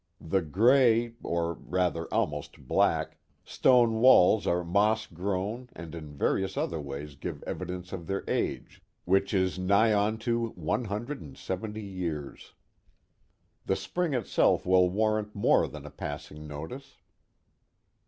[0.19, 6.81] The gray, or rather almost black, stone walls are moss grown and in various other
[6.81, 12.55] ways give evidence of their age, which is nigh onto" one hundred and seventy years.
[13.67, 16.97] The spring itself will warrant more than a passing notice.